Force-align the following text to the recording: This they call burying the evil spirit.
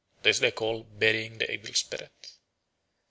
This 0.23 0.39
they 0.39 0.49
call 0.49 0.81
burying 0.83 1.37
the 1.37 1.51
evil 1.53 1.75
spirit. 1.75 2.31